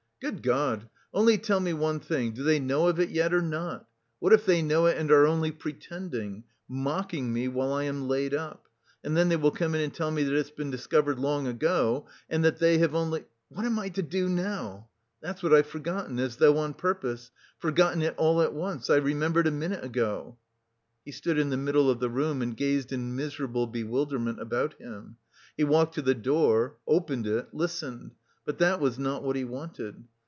[0.21, 3.87] "Good God, only tell me one thing: do they know of it yet or not?
[4.19, 8.35] What if they know it and are only pretending, mocking me while I am laid
[8.35, 8.67] up,
[9.03, 12.05] and then they will come in and tell me that it's been discovered long ago
[12.29, 13.23] and that they have only...
[13.49, 14.89] What am I to do now?
[15.23, 19.47] That's what I've forgotten, as though on purpose; forgotten it all at once, I remembered
[19.47, 20.37] a minute ago."
[21.03, 25.17] He stood in the middle of the room and gazed in miserable bewilderment about him;
[25.57, 28.11] he walked to the door, opened it, listened;
[28.43, 30.03] but that was not what he wanted.